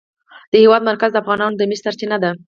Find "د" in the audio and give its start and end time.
0.51-0.53, 1.11-1.17, 1.57-1.61